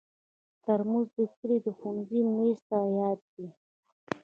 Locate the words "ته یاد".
2.69-3.19